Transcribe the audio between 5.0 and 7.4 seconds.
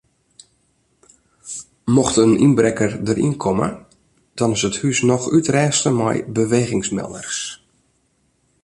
noch útrêste mei bewegingsmelders.